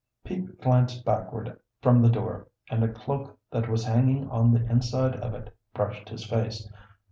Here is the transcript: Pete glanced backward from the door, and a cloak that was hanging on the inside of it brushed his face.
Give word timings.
Pete 0.23 0.59
glanced 0.59 1.05
backward 1.05 1.59
from 1.83 2.01
the 2.01 2.09
door, 2.09 2.47
and 2.71 2.83
a 2.83 2.91
cloak 2.91 3.37
that 3.51 3.69
was 3.69 3.85
hanging 3.85 4.27
on 4.31 4.51
the 4.51 4.65
inside 4.67 5.13
of 5.17 5.35
it 5.35 5.55
brushed 5.75 6.09
his 6.09 6.25
face. 6.25 6.67